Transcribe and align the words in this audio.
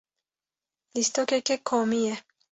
Lîstikeke 0.93 1.55
komî 1.67 1.99
ye. 2.05 2.15